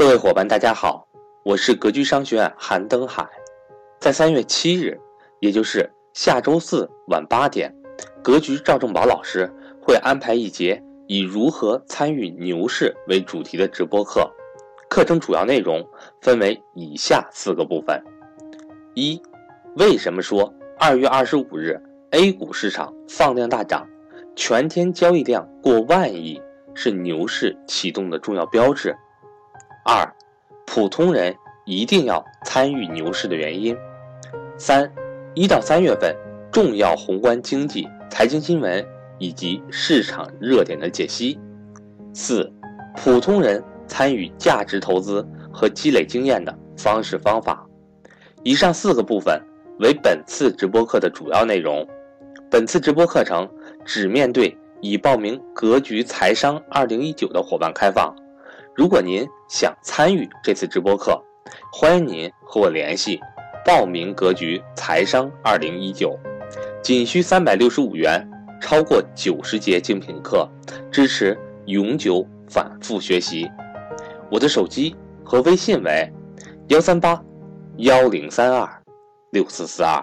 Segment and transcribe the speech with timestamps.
[0.00, 1.06] 各位伙伴，大家好，
[1.44, 3.28] 我是格局商学院韩登海。
[3.98, 4.98] 在三月七日，
[5.40, 7.70] 也就是下周四晚八点，
[8.22, 9.46] 格局赵正宝老师
[9.78, 14.26] 会安排一节以如何参与牛市为主题的直播课。
[14.88, 15.86] 课程主要内容
[16.22, 18.02] 分为以下四个部分：
[18.94, 19.20] 一、
[19.76, 21.78] 为什么说二月二十五日
[22.12, 23.86] A 股市场放量大涨，
[24.34, 26.40] 全天交易量过万亿
[26.74, 28.96] 是牛市启动的重要标志？
[29.92, 30.08] 二，
[30.68, 33.76] 普通人一定要参与牛市的原因。
[34.56, 34.88] 三，
[35.34, 36.14] 一到三月份
[36.52, 38.86] 重要宏观经济、财经新闻
[39.18, 41.40] 以及市场热点的解析。
[42.14, 42.48] 四，
[42.98, 47.66] 普通人参与价值投资和积累经验的方式方法。
[48.44, 49.42] 以上四个部分
[49.80, 51.84] 为本次直播课的主要内容。
[52.48, 53.44] 本次直播课程
[53.84, 58.14] 只面对已报名“格局财商二零一九”的伙伴开放。
[58.80, 61.22] 如果您想参与这次直播课，
[61.70, 63.20] 欢迎您和我联系，
[63.62, 66.18] 报名格局财商二零一九，
[66.82, 68.26] 仅需三百六十五元，
[68.58, 70.48] 超过九十节精品课，
[70.90, 73.46] 支持永久反复学习。
[74.30, 76.10] 我的手机和微信为
[76.68, 77.22] 幺三八
[77.76, 78.82] 幺零三二
[79.30, 80.02] 六四四二。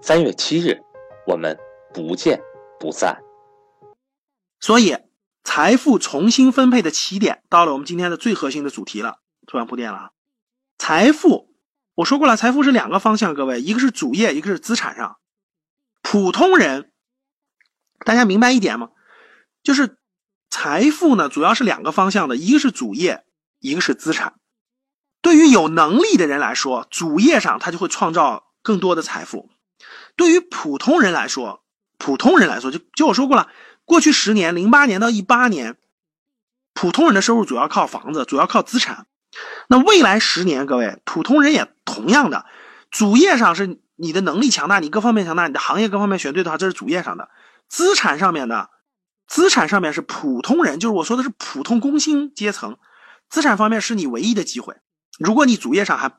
[0.00, 0.74] 三月七日，
[1.26, 1.54] 我们
[1.92, 2.40] 不见
[2.78, 3.14] 不散。
[4.58, 4.96] 所以。
[5.42, 9.18] 财富重新分配的起点到了，我们今天的最核心的主题了。
[9.46, 10.10] 突然铺垫了啊，
[10.78, 11.54] 财富
[11.94, 15.18] 我说过了，财富是两个方向，各位，一个是主业，一个是资产上。
[16.02, 16.92] 普通人，
[18.04, 18.90] 大家明白一点吗？
[19.62, 19.98] 就是
[20.50, 23.24] 财富呢，主要是两个方向的，一个是主业，
[23.58, 24.34] 一个是资产。
[25.20, 29.50] 对于有能力的人来说，主业上他就会创造更多的财富；
[30.16, 31.64] 对于普通人来说，
[31.98, 33.48] 普通人来说，就就我说过了。
[33.90, 35.76] 过去十年，零八年到一八年，
[36.74, 39.08] 普通人的收入主要靠房子，主要靠资产。
[39.68, 42.46] 那未来十年，各位普通人也同样的，
[42.92, 47.30] 主业上是你的能力强大，你各方面强大，你的行业各方面选对的话，这是主业上的。
[47.68, 48.70] 资产上面的，
[49.26, 52.78] 资产上面是普通人，就是我说的是普通工薪阶层。
[53.28, 54.76] 资产方面是你唯一的机会，
[55.18, 56.12] 如果你主业上还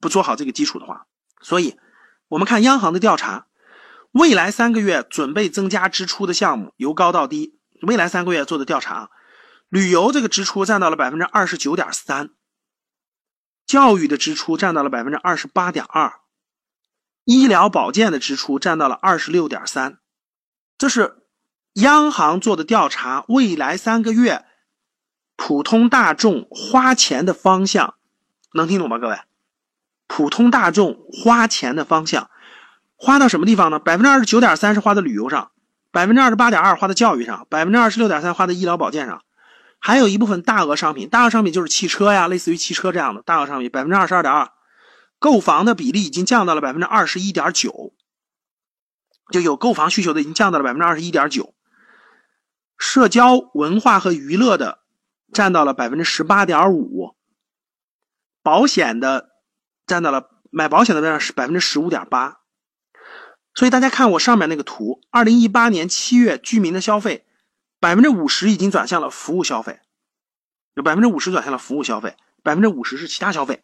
[0.00, 1.06] 不做好这个基础的话。
[1.40, 1.78] 所以，
[2.28, 3.46] 我们看央行的调查。
[4.14, 7.58] 未来三个月准备增加支出的项目由高到低。
[7.82, 9.10] 未来三个月做的调查，
[9.68, 12.30] 旅游这个支出占到了百分之二十九点三，
[13.66, 16.20] 教育的支出占到了百分之二十八点二，
[17.24, 19.98] 医疗保健的支出占到了二十六点三。
[20.78, 21.24] 这是
[21.72, 24.44] 央行做的调查，未来三个月
[25.34, 27.96] 普通大众花钱的方向，
[28.52, 29.00] 能听懂吗？
[29.00, 29.18] 各位，
[30.06, 32.30] 普通大众花钱的方向。
[32.96, 33.78] 花到什么地方呢？
[33.78, 35.50] 百分之二十九点三是花在旅游上，
[35.90, 39.22] 百分之二十八点二花在教育上，百分之二十六点三花在医疗保健上，
[39.78, 44.50] 还有一部分大额商品，大额商品就是汽车呀，类似于汽车这样的大额商品，百分之二十二点二，
[45.18, 47.92] 购房的比例已经降到了百分之二十一点九，
[49.30, 51.54] 就有购房需求的已经降到了百分之二十一点九，
[52.78, 54.78] 社交文化和娱乐的
[55.32, 57.16] 占到了百分之十八点五，
[58.42, 59.30] 保险的
[59.86, 62.38] 占到了买保险的占是百分之十五点八。
[63.54, 67.24] 所以大家看我上面那个图，二零一八年七月居民的消费，
[67.78, 69.80] 百分之五十已经转向了服务消费，
[70.74, 73.62] 有百分之五十转向了服务消费，百分之五十是其他消费，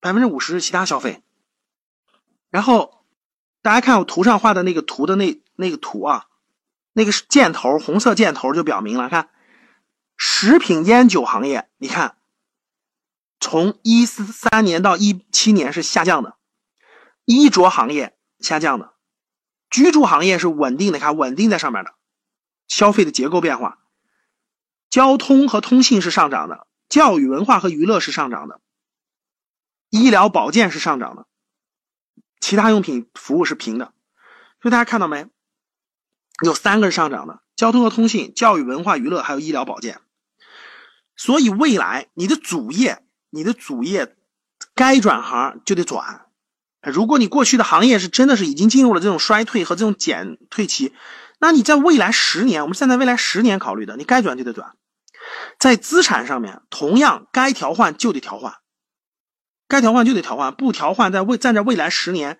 [0.00, 1.22] 百分之五十是其他消费。
[2.48, 3.04] 然后
[3.60, 6.26] 大家看我图上画的那个图的那那个图啊，
[6.92, 9.30] 那个箭头，红色箭头就表明了，看
[10.16, 12.18] 食品烟酒行业，你看
[13.40, 16.36] 从一四三年到一七年是下降的，
[17.24, 18.93] 衣着行业下降的。
[19.74, 21.94] 居住行业是稳定的，看稳定在上面的，
[22.68, 23.80] 消费的结构变化，
[24.88, 28.60] 交通和通信是上涨的，教育文化和娱乐是上涨的，
[29.90, 31.26] 医疗保健是上涨的，
[32.38, 33.86] 其他用品服务是平的，
[34.62, 35.26] 所以大家看到没？
[36.44, 40.00] 有三个是上涨的，交通和通信、教育文化娱乐还有医疗保健。
[41.16, 44.14] 所以未来你的主业，你的主业
[44.76, 46.30] 该转行就得转。
[46.84, 50.92] 如果你过去的行业是真的是已经进入了这种衰退和这种减退期，
[51.38, 54.76] 那你在未来十年，我们现在未来十年考虑的，你该转就得转。
[55.58, 58.58] 在资产上面，同样该调换就得调换，
[59.66, 62.38] 该调换就得调换，不调换在未站在未来十年，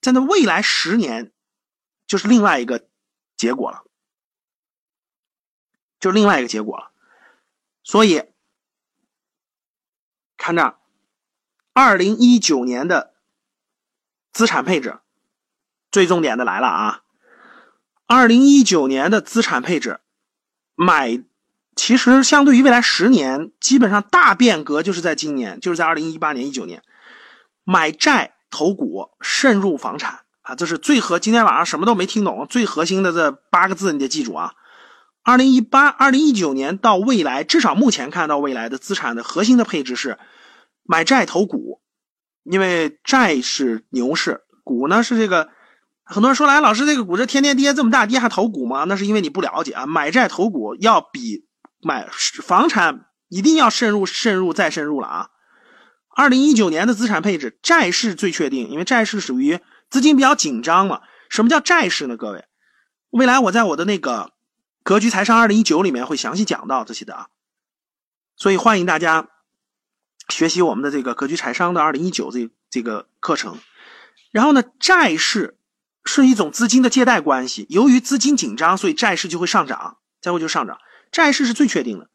[0.00, 1.32] 站在未来十年，
[2.06, 2.88] 就是另外一个
[3.36, 3.82] 结果了，
[6.00, 6.92] 就是另外一个结果了。
[7.82, 8.22] 所以
[10.38, 10.78] 看这，
[11.74, 13.15] 二零一九年的。
[14.36, 14.98] 资产配置，
[15.90, 17.00] 最重点的来了啊！
[18.06, 20.00] 二零一九年的资产配置，
[20.74, 21.22] 买
[21.74, 26.82] 其实相对于未来十年，基本上大变革就是在今年，就是在二零一八年、一九年，
[27.64, 31.18] 买债投股，渗入房产啊，这是最核。
[31.18, 34.52] 今天晚上什么都没听懂，最核心的这八个字你得记住啊。
[35.22, 40.18] 二零一八、二零一九年到未来，至少目前看到未来的资产的核心的配置是
[40.82, 41.80] 买债投股，
[42.50, 45.50] 因为债是牛市，股呢是这个。
[46.04, 48.84] 很多人说来，老师这个股这天天跌这么大跌还投股吗？
[48.84, 49.86] 那是因为你不了解啊。
[49.86, 51.46] 买债投股要比
[51.82, 52.08] 买
[52.42, 55.28] 房产一定要慎入、慎入再慎入了啊。
[56.14, 59.58] 二零一九年的资产配置，债市最确定，因为债市属于
[59.90, 61.00] 资金比较紧张嘛。
[61.28, 62.16] 什么叫债市呢？
[62.16, 62.44] 各位，
[63.10, 64.34] 未来我在我的那个。
[64.84, 67.26] 格局财商二零一九里面会详细讲到这些的啊，
[68.36, 69.26] 所以欢迎大家
[70.28, 73.58] 学习我们的这个格局财商的二零一九这这个课程。
[74.30, 75.56] 然后呢，债市
[76.04, 80.78] 是一种资金的借贷关系，由于资金紧张，所以债市就会上涨，再会就上涨。
[81.10, 82.10] 债市是最确定的，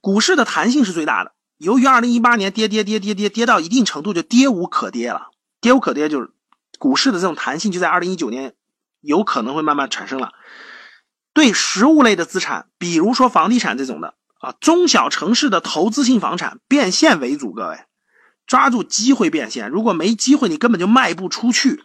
[0.00, 1.32] 股市的弹性是最大的。
[1.58, 5.28] 由于二零一八年跌跌跌跌跌跌到一定程度就跌无可跌了，
[5.60, 6.30] 跌无可跌就是
[6.78, 8.54] 股市的这种弹性就在二零一九年
[9.00, 10.32] 有可能会慢慢产生了。
[11.32, 17.78] 对实物类的资产，比如说房地产这种的啊，中小城市的投资性房产变现为主，各位
[18.46, 19.70] 抓住机会变现。
[19.70, 21.84] 如果没机会，你根本就卖不出去。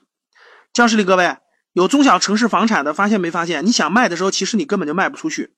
[0.74, 1.38] 教室里各位
[1.74, 3.66] 有中小城市房产的，发现没发现？
[3.66, 5.54] 你想卖的时候，其实你根本就卖不出去。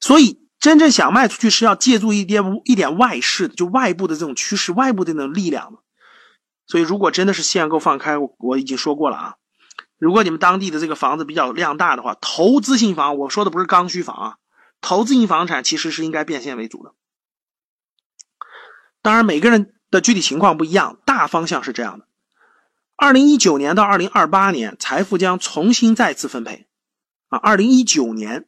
[0.00, 5.78] 所以真正想卖出去，是要借助一点一点外势，就外部的这种趋势、外部的那种力量。
[6.66, 9.34] 所以如果真的是限购放开，我我已经说过了啊。
[9.98, 14.36] 如果你们当地的这个房子比较量大的话，投资性房，我说的不是刚需房啊，
[14.80, 16.94] 投资性房产其实是应该变现为主的。
[19.02, 22.06] 当然，每个人的具体情况不一样，大方向是这样的：
[22.96, 26.66] 二零一九年到二零二八年，财富将重新再次分配。
[27.28, 28.46] 啊，二零一九年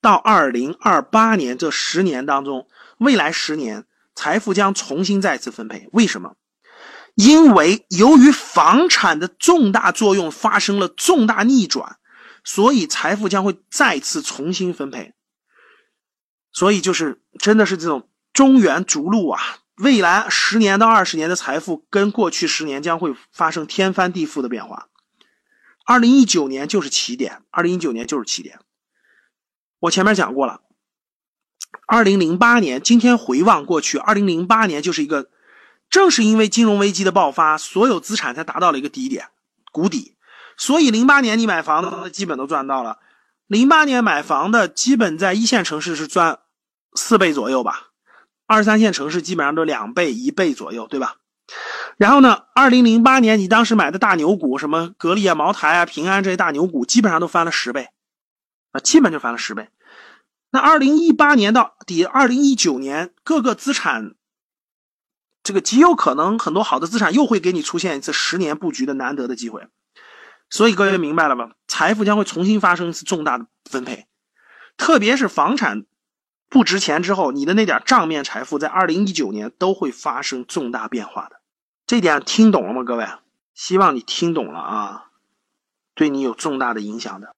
[0.00, 2.68] 到二零二八年这十年当中，
[2.98, 5.88] 未来十年财富将重新再次分配。
[5.92, 6.36] 为什么？
[7.16, 11.98] 因为由于房产的重大作用发生了重大逆转，
[12.44, 15.14] 所以财富将会再次重新分配。
[16.56, 19.58] 所以就是真的是这种中原逐鹿啊！
[19.76, 24.88] 未来十年到二十年的财富跟过去十年将会发生天翻地覆的变化。
[25.84, 28.58] 二零一九年就是起点，二零一九年就是起点。
[29.80, 30.62] 我前面讲过了，
[31.86, 35.28] 二零零八年，今天回望过去，二零零八年就是一个。
[35.90, 39.28] 正是因为金融危机的爆发，所有资产才达到了一个低点、
[39.72, 40.16] 谷底，
[40.56, 42.98] 所以零八年你买房的基本都赚到了。
[43.46, 46.40] 零八年买房的基本在一线城市是赚
[46.96, 47.88] 四倍左右吧，
[48.46, 51.16] 二三线城市基本上都两倍、一倍左右，对吧？
[51.96, 57.90] 然后呢，二零零八年你当时买的大牛股，什么格力啊、茅台啊、平安这些大牛股，基本上都翻了十倍，
[58.72, 59.68] 啊，基本就翻了十倍。
[60.50, 64.14] 那二零一八年到底，二零一九年各个资产。
[65.42, 69.68] 这个极有可能很多好的资产又会给你出现一次十年布局的难得的机会，
[70.50, 71.52] 所以各位明白了吧？
[71.68, 74.08] 财富将会重新发生一次重大的分配，
[74.76, 75.84] 特别是房产
[76.48, 81.36] 不值钱之后，你的那点账面财富在二零一九年都会发生重大变化的。
[81.86, 82.82] 这点听懂了吗？
[82.82, 83.06] 各位，
[83.54, 85.10] 希望你听懂了啊，
[85.94, 87.35] 对你有重大的影响的。